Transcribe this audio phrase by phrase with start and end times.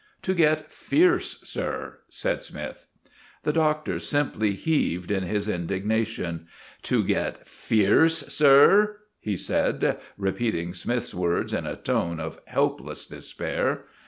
[0.23, 2.77] "To get fierce, sir," said Smythe.
[3.43, 6.47] The Doctor simply heaved in his indignation.
[6.89, 13.85] "To get fierce, sir!" he said, repeating Smythe's words in a tone of helpless despair.